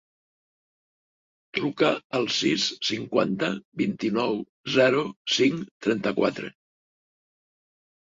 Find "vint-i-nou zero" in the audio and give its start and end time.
3.81-5.03